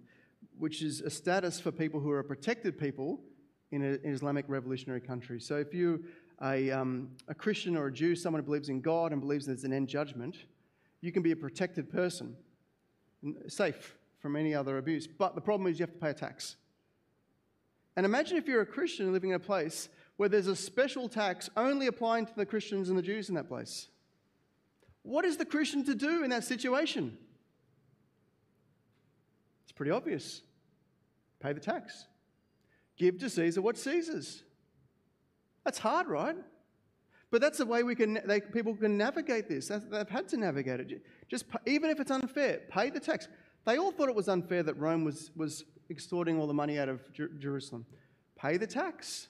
[0.58, 3.20] which is a status for people who are protected people
[3.70, 5.40] in an Islamic revolutionary country.
[5.40, 6.04] So if you
[6.42, 9.64] a, um, a Christian or a Jew, someone who believes in God and believes there's
[9.64, 10.36] an end judgment,
[11.00, 12.36] you can be a protected person,
[13.48, 15.06] safe from any other abuse.
[15.06, 16.56] But the problem is you have to pay a tax.
[17.96, 21.50] And imagine if you're a Christian living in a place where there's a special tax
[21.56, 23.88] only applying to the Christians and the Jews in that place.
[25.02, 27.18] What is the Christian to do in that situation?
[29.64, 30.42] It's pretty obvious
[31.40, 32.06] pay the tax,
[32.96, 34.44] give to Caesar what Caesar's.
[35.64, 36.36] That's hard, right?
[37.32, 39.68] But that's the way we can, they, people can navigate this.
[39.68, 41.02] They've had to navigate it.
[41.30, 43.26] Just even if it's unfair, pay the tax.
[43.64, 46.90] They all thought it was unfair that Rome was, was extorting all the money out
[46.90, 47.86] of Jer- Jerusalem.
[48.38, 49.28] Pay the tax.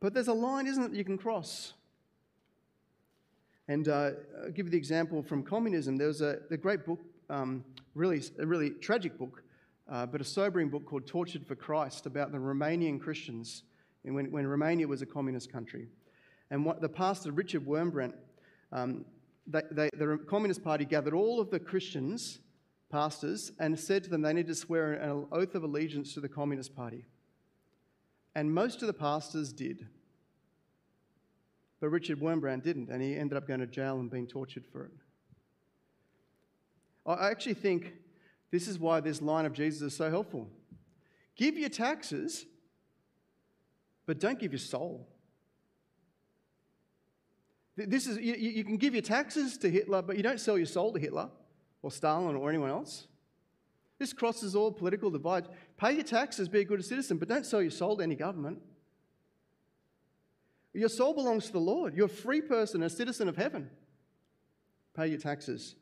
[0.00, 1.74] But there's a line, isn't it, that you can cross?
[3.68, 4.12] And uh,
[4.44, 5.96] I'll give you the example from communism.
[5.98, 7.62] There was a, a great book, um,
[7.94, 9.42] really, a really tragic book,
[9.92, 13.64] uh, but a sobering book called Tortured for Christ about the Romanian Christians
[14.04, 15.88] when, when Romania was a communist country.
[16.50, 18.14] And what the pastor, Richard Wurmbrand,
[18.72, 19.04] um,
[19.46, 22.38] they, they, the Communist Party gathered all of the Christians,
[22.90, 26.28] pastors, and said to them they need to swear an oath of allegiance to the
[26.28, 27.04] Communist Party.
[28.34, 29.86] And most of the pastors did.
[31.80, 34.86] But Richard Wurmbrand didn't, and he ended up going to jail and being tortured for
[34.86, 34.92] it.
[37.06, 37.92] I actually think
[38.50, 40.48] this is why this line of Jesus is so helpful.
[41.36, 42.46] Give your taxes
[44.06, 45.08] but don't give your soul.
[47.76, 50.66] This is, you, you can give your taxes to Hitler, but you don't sell your
[50.66, 51.28] soul to Hitler
[51.82, 53.08] or Stalin or anyone else.
[53.98, 55.48] This crosses all political divides.
[55.76, 58.58] Pay your taxes, be a good citizen, but don't sell your soul to any government.
[60.72, 61.94] Your soul belongs to the Lord.
[61.96, 63.70] You're a free person, a citizen of heaven.
[64.96, 65.76] Pay your taxes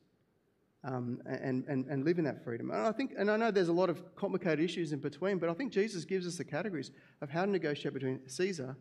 [0.85, 2.71] um, and, and, and live in that freedom.
[2.71, 5.49] And I think, and I know there's a lot of complicated issues in between, but
[5.49, 8.77] I think Jesus gives us the categories of how to negotiate between Caesar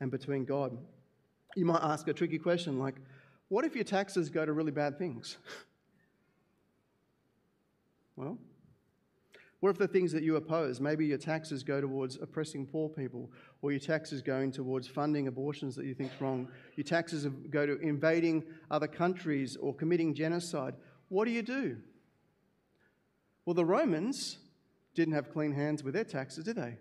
[0.00, 0.76] and between God.
[1.54, 2.96] You might ask a tricky question like,
[3.48, 5.36] what if your taxes go to really bad things?
[8.16, 8.38] well,
[9.60, 13.30] what if the things that you oppose, maybe your taxes go towards oppressing poor people,
[13.62, 17.64] or your taxes going towards funding abortions that you think is wrong, your taxes go
[17.64, 20.74] to invading other countries or committing genocide?
[21.08, 21.76] what do you do?
[23.46, 24.38] Well, the Romans
[24.94, 26.76] didn't have clean hands with their taxes, did they?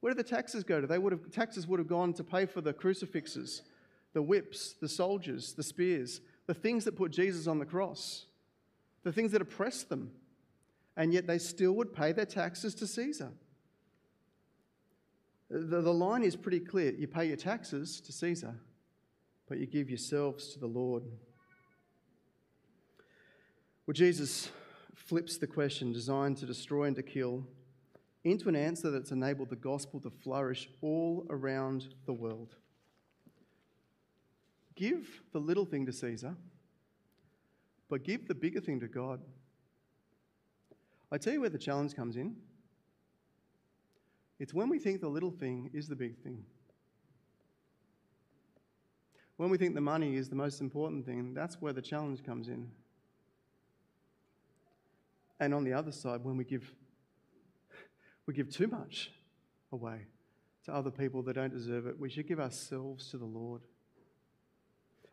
[0.00, 0.86] Where did the taxes go to?
[0.86, 3.62] They would have, taxes would have gone to pay for the crucifixes,
[4.14, 8.24] the whips, the soldiers, the spears, the things that put Jesus on the cross,
[9.02, 10.10] the things that oppressed them.
[10.96, 13.32] And yet they still would pay their taxes to Caesar.
[15.50, 16.92] The, the line is pretty clear.
[16.92, 18.54] You pay your taxes to Caesar,
[19.48, 21.02] but you give yourselves to the Lord.
[23.86, 24.48] Well, Jesus
[24.94, 27.44] flips the question designed to destroy and to kill
[28.22, 32.54] into an answer that's enabled the gospel to flourish all around the world.
[34.76, 36.34] Give the little thing to Caesar,
[37.88, 39.20] but give the bigger thing to God.
[41.12, 42.34] I tell you where the challenge comes in.
[44.40, 46.44] It's when we think the little thing is the big thing.
[49.36, 52.48] When we think the money is the most important thing, that's where the challenge comes
[52.48, 52.70] in.
[55.40, 56.72] And on the other side, when we give,
[58.26, 59.10] we give too much
[59.72, 60.06] away
[60.64, 63.60] to other people that don't deserve it, we should give ourselves to the Lord.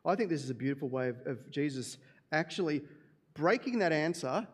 [0.05, 1.97] I think this is a beautiful way of, of Jesus
[2.31, 2.81] actually
[3.33, 4.47] breaking that answer.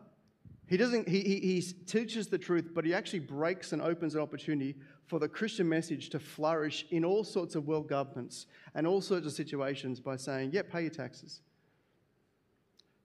[0.66, 4.20] He doesn't, he, he, he teaches the truth, but he actually breaks and opens an
[4.20, 9.00] opportunity for the Christian message to flourish in all sorts of world governments and all
[9.00, 11.40] sorts of situations by saying, yeah, pay your taxes.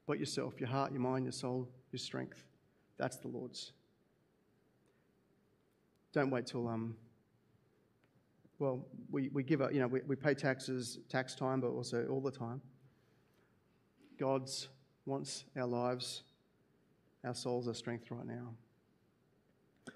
[0.05, 2.43] But yourself, your heart, your mind, your soul, your strength.
[2.97, 3.71] That's the Lord's.
[6.11, 6.97] Don't wait till, um,
[8.63, 12.07] well, we, we give, a, you know, we, we pay taxes, tax time, but also
[12.07, 12.61] all the time.
[14.17, 14.69] God's
[15.05, 16.23] wants our lives,
[17.25, 18.53] our souls, our strength right now.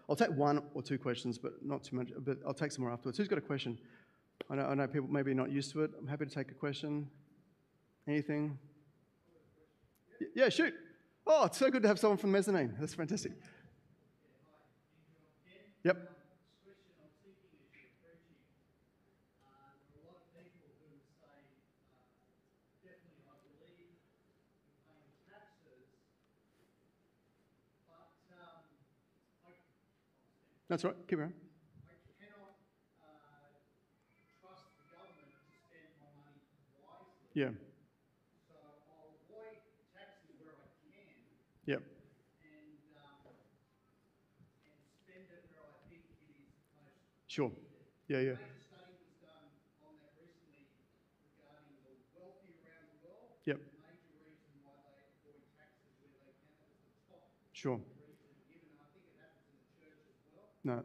[0.10, 2.92] I'll take one or two questions, but not too much, but I'll take some more
[2.92, 3.18] afterwards.
[3.18, 3.80] Who's got a question?
[4.50, 5.92] I know, I know people maybe not used to it.
[5.98, 7.10] I'm happy to take a question.
[8.06, 8.60] Anything?
[10.36, 10.74] Yeah, shoot.
[11.26, 12.76] Oh, it's so good to have someone from mezzanine.
[12.80, 13.32] That's fantastic.
[15.86, 16.17] Yep.
[30.70, 30.96] That's right.
[31.08, 31.34] Keep going.
[31.88, 32.60] I cannot
[33.00, 33.56] uh,
[34.40, 36.44] trust the government to spend my money
[36.76, 37.32] wisely.
[37.34, 37.56] Yeah.
[38.52, 38.56] So
[38.92, 39.64] I'll avoid
[39.96, 41.08] taxes where I can
[41.68, 41.84] Yep.
[42.44, 43.32] and, um,
[44.68, 47.00] and spend it where I think it is most
[47.32, 47.52] Sure.
[48.12, 48.36] Yeah, yeah.
[48.36, 49.48] A study was done
[49.88, 50.68] on that recently
[51.32, 53.40] regarding the wealthy around the world.
[53.48, 53.60] Yep.
[53.64, 57.80] The major reason why they avoid taxes where they can the top Sure.
[58.04, 58.68] reason given.
[58.72, 60.57] And I think it happens in the church as well.
[60.68, 60.84] No.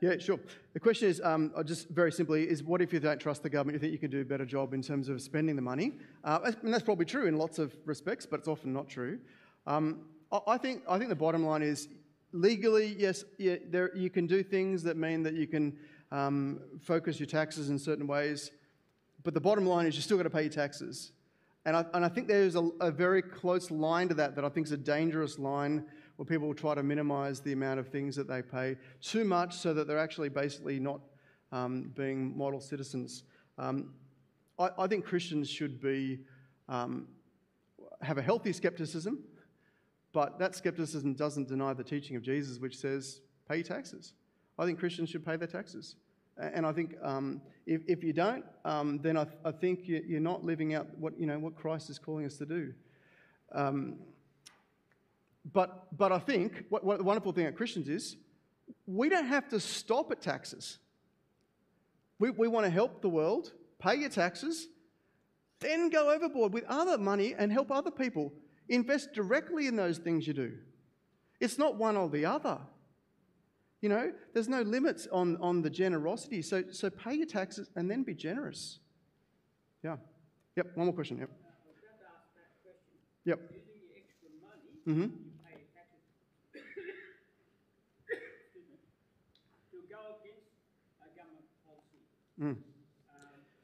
[0.00, 0.40] Yeah, sure.
[0.72, 3.50] The question is, um, uh, just very simply, is what if you don't trust the
[3.50, 3.74] government?
[3.74, 5.92] You think you can do a better job in terms of spending the money?
[6.24, 9.18] Uh, and that's probably true in lots of respects, but it's often not true.
[9.66, 10.00] Um,
[10.32, 11.88] I, I think I think the bottom line is
[12.32, 15.76] legally, yes, yeah, there, you can do things that mean that you can
[16.10, 18.50] um, focus your taxes in certain ways,
[19.24, 21.12] but the bottom line is you're still going to pay your taxes.
[21.66, 24.48] And I, and I think there's a, a very close line to that that I
[24.48, 25.84] think is a dangerous line
[26.24, 29.74] people will try to minimize the amount of things that they pay too much so
[29.74, 31.00] that they're actually basically not
[31.52, 33.24] um, being model citizens.
[33.58, 33.94] Um,
[34.58, 36.20] I, I think Christians should be,
[36.68, 37.08] um,
[38.00, 39.24] have a healthy skepticism,
[40.12, 44.14] but that skepticism doesn't deny the teaching of Jesus, which says pay taxes.
[44.58, 45.96] I think Christians should pay their taxes.
[46.38, 50.20] And I think um, if, if you don't, um, then I, I think you- you're
[50.20, 52.72] not living out what, you know, what Christ is calling us to do.
[53.52, 53.98] Um,
[55.50, 58.16] but, but I think what, what the wonderful thing about Christians is
[58.86, 60.78] we don't have to stop at taxes.
[62.18, 64.68] We, we want to help the world, pay your taxes,
[65.60, 68.32] then go overboard with other money and help other people.
[68.68, 70.52] Invest directly in those things you do.
[71.40, 72.58] It's not one or the other.
[73.80, 76.40] You know, there's no limits on, on the generosity.
[76.42, 78.78] So, so pay your taxes and then be generous.
[79.82, 79.96] Yeah.
[80.56, 80.76] Yep.
[80.76, 81.18] One more question.
[81.18, 81.30] Yep.
[81.30, 81.34] I
[81.66, 82.94] was about to ask that question.
[83.24, 83.40] Yep.
[83.50, 85.10] Using your extra money, Mm-hmm.
[85.10, 85.98] you pay your taxes.
[88.06, 88.78] Excuse me.
[89.74, 90.46] To go against
[91.02, 92.06] a government policy.
[92.42, 92.58] Mm.
[92.58, 92.58] Um,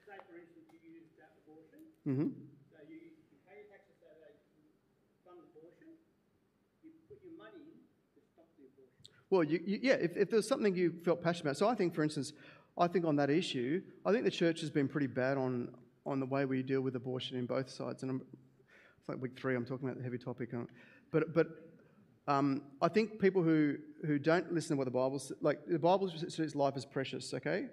[0.07, 1.83] say, for instance, you use that abortion.
[2.07, 2.31] Mm-hmm.
[2.71, 4.39] So you, you pay your taxes so they
[5.27, 5.99] fund abortion.
[6.87, 7.83] You put your money in
[8.15, 9.03] to stop the abortion.
[9.31, 11.57] Well, you, you, yeah, if, if there's something you felt passionate about.
[11.57, 12.33] So I think, for instance,
[12.79, 15.75] I think on that issue, I think the church has been pretty bad on,
[16.07, 18.03] on the way we deal with abortion in both sides.
[18.03, 18.23] And I'm,
[19.01, 20.51] it's like week three, I'm talking about the heavy topic.
[21.11, 21.49] But, but
[22.29, 25.81] um, I think people who, who don't listen to what the Bible says, like the
[25.81, 27.67] Bible says life is precious, okay?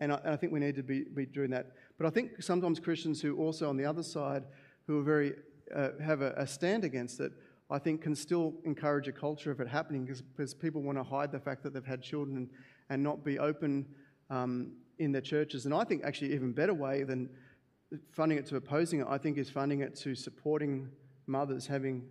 [0.00, 1.72] And I, and I think we need to be, be doing that.
[1.96, 4.44] But I think sometimes Christians who also on the other side,
[4.86, 5.34] who are very
[5.74, 7.32] uh, have a, a stand against it,
[7.70, 11.30] I think can still encourage a culture of it happening because people want to hide
[11.30, 12.48] the fact that they've had children
[12.88, 13.86] and, not be open
[14.30, 15.66] um, in their churches.
[15.66, 17.28] And I think actually even better way than
[18.12, 20.88] funding it to opposing it, I think is funding it to supporting
[21.26, 22.04] mothers having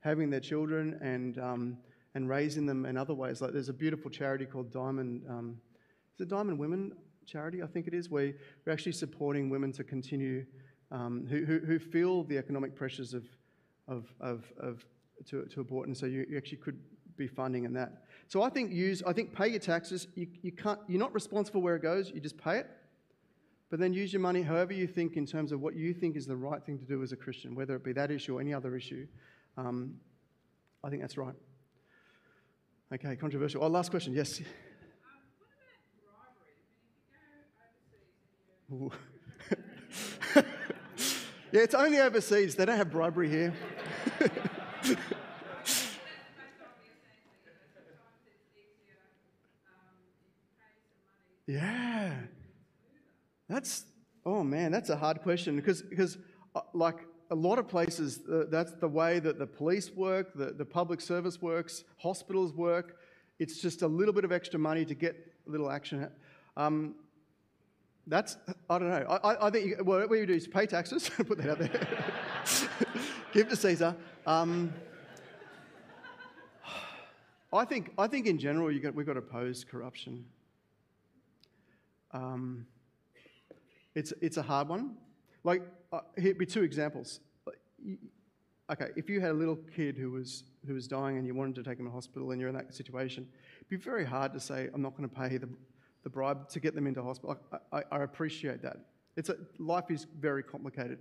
[0.00, 1.76] having their children and um,
[2.14, 3.42] and raising them in other ways.
[3.42, 5.24] Like there's a beautiful charity called Diamond.
[5.28, 5.58] Um,
[6.14, 6.92] is it Diamond Women
[7.26, 7.62] charity?
[7.62, 8.10] I think it is.
[8.10, 8.32] Where
[8.64, 10.44] we're actually supporting women to continue
[10.90, 13.24] um, who, who who feel the economic pressures of
[13.88, 14.84] of of, of
[15.26, 16.78] to, to abort, and so you, you actually could
[17.16, 18.04] be funding in that.
[18.28, 20.08] So I think use I think pay your taxes.
[20.14, 22.10] You, you can't you're not responsible where it goes.
[22.10, 22.66] You just pay it.
[23.70, 26.26] But then use your money however you think in terms of what you think is
[26.26, 28.54] the right thing to do as a Christian, whether it be that issue or any
[28.54, 29.06] other issue.
[29.56, 29.96] Um,
[30.84, 31.34] I think that's right.
[32.92, 33.64] Okay, controversial.
[33.64, 34.12] Oh, last question.
[34.12, 34.38] Yes.
[34.38, 34.44] Um,
[35.38, 35.48] what
[38.46, 38.53] Ooh.
[40.36, 40.42] yeah,
[41.52, 42.54] it's only overseas.
[42.54, 43.52] They don't have bribery here.
[51.46, 52.14] yeah.
[53.48, 53.84] That's,
[54.24, 56.16] oh man, that's a hard question because, because
[56.54, 57.00] uh, like,
[57.30, 61.00] a lot of places, uh, that's the way that the police work, the, the public
[61.00, 62.96] service works, hospitals work.
[63.38, 66.08] It's just a little bit of extra money to get a little action.
[66.56, 66.94] Um,
[68.06, 68.36] that's,
[68.68, 69.18] I don't know.
[69.24, 72.04] I, I think you, what you do is pay taxes, put that out there,
[73.32, 73.96] give to Caesar.
[74.26, 74.72] Um,
[77.52, 80.24] I, think, I think in general got, we've got to oppose corruption.
[82.12, 82.66] Um,
[83.94, 84.96] it's, it's a hard one.
[85.42, 87.20] Like, uh, here'd be two examples.
[88.70, 91.54] Okay, if you had a little kid who was, who was dying and you wanted
[91.56, 93.26] to take him to hospital and you're in that situation,
[93.58, 95.48] it'd be very hard to say, I'm not going to pay the,
[96.04, 97.38] the bribe to get them into hospital.
[97.52, 98.76] I, I, I appreciate that.
[99.16, 100.98] It's a, life is very complicated.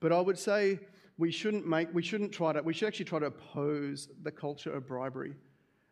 [0.00, 0.80] But I would say
[1.16, 4.72] we shouldn't make, we shouldn't try to, we should actually try to oppose the culture
[4.72, 5.34] of bribery.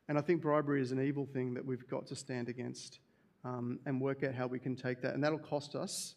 [0.09, 2.99] And I think bribery is an evil thing that we've got to stand against
[3.45, 5.15] um, and work out how we can take that.
[5.15, 6.17] And that'll cost us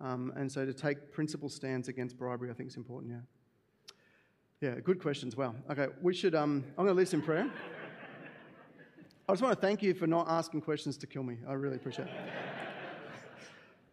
[0.00, 4.68] um, and so to take principle stands against bribery, I think is important, yeah.
[4.68, 5.36] Yeah, good questions.
[5.36, 5.54] Wow.
[5.70, 7.50] Okay, we should, um, I'm going to lead in prayer.
[9.26, 11.38] I just want to thank you for not asking questions to kill me.
[11.48, 12.14] I really appreciate it.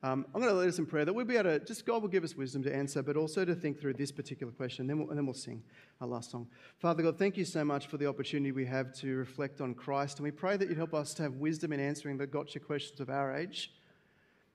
[0.03, 2.01] Um, I'm going to lead us in prayer that we'll be able to, just God
[2.01, 4.97] will give us wisdom to answer, but also to think through this particular question, then
[4.97, 5.61] we'll, and then we'll sing
[6.01, 6.47] our last song.
[6.79, 10.17] Father God, thank you so much for the opportunity we have to reflect on Christ,
[10.17, 12.99] and we pray that you'd help us to have wisdom in answering the gotcha questions
[12.99, 13.73] of our age.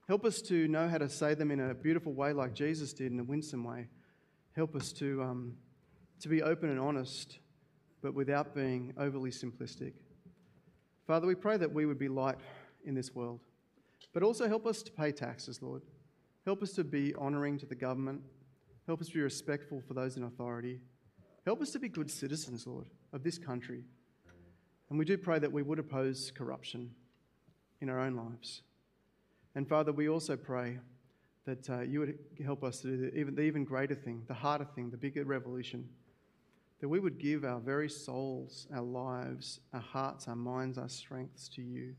[0.09, 3.13] Help us to know how to say them in a beautiful way, like Jesus did,
[3.13, 3.87] in a winsome way.
[4.57, 5.57] Help us to, um,
[6.23, 7.39] to be open and honest,
[8.03, 9.93] but without being overly simplistic.
[11.07, 12.39] Father, we pray that we would be light
[12.85, 13.41] in this world,
[14.13, 15.83] but also help us to pay taxes, Lord.
[16.45, 18.23] Help us to be honouring to the government.
[18.87, 20.81] Help us to be respectful for those in authority.
[21.45, 23.85] Help us to be good citizens, Lord, of this country.
[24.91, 26.91] And we do pray that we would oppose corruption
[27.81, 28.63] in our own lives.
[29.55, 30.79] And Father, we also pray
[31.45, 34.35] that uh, you would help us to do the even, the even greater thing, the
[34.35, 35.89] harder thing, the bigger revolution.
[36.81, 41.49] That we would give our very souls, our lives, our hearts, our minds, our strengths
[41.51, 41.95] to you.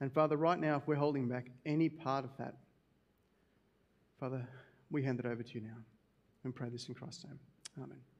[0.00, 2.56] And Father, right now, if we're holding back any part of that,
[4.20, 4.46] Father,
[4.90, 5.78] we hand it over to you now
[6.44, 7.38] and pray this in Christ's name.
[7.78, 8.11] Amen.